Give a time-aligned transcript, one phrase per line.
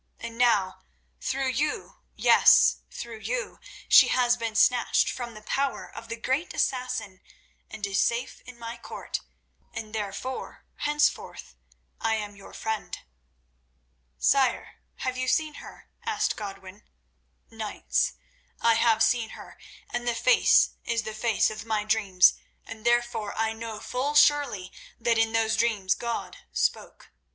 [0.19, 0.81] And now,
[1.19, 7.21] through you—yes, through you—she has been snatched from the power of the great Assassin,
[7.69, 9.21] and is safe in my court,
[9.71, 11.53] and therefore henceforth
[11.99, 12.97] I am your friend."
[14.17, 16.81] "Sire, have you seen her?" asked Godwin.
[17.51, 18.13] "Knights,
[18.59, 19.55] I have seen her,
[19.91, 22.33] and the face is the face of my dreams,
[22.65, 27.11] and therefore I know full surely that in those dreams God spoke.